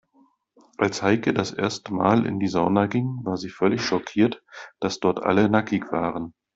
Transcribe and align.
Als 0.79 1.03
Heike 1.03 1.31
das 1.31 1.51
erste 1.51 1.93
Mal 1.93 2.25
in 2.25 2.39
die 2.39 2.47
Sauna 2.47 2.87
ging, 2.87 3.19
war 3.23 3.37
sie 3.37 3.49
völlig 3.49 3.83
schockiert, 3.85 4.41
dass 4.79 4.99
dort 4.99 5.21
alle 5.21 5.47
nackig 5.47 5.91
waren. 5.91 6.33